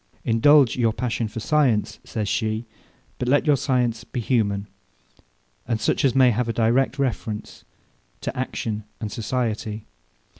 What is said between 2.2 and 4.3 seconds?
she, but let your science be